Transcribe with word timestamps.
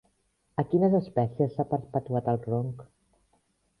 En 0.61 0.65
quines 0.71 0.95
espècies 1.01 1.53
s'ha 1.57 1.67
perpetuat 1.75 2.31
el 2.33 2.43
ronc? 2.47 2.83